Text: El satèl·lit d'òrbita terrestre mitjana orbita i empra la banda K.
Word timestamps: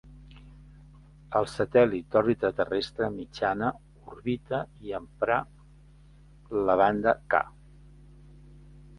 El 1.39 1.47
satèl·lit 1.55 2.05
d'òrbita 2.15 2.49
terrestre 2.61 3.09
mitjana 3.17 3.69
orbita 4.13 4.61
i 4.87 4.95
empra 5.01 5.37
la 6.69 6.79
banda 6.81 7.13
K. 7.35 7.43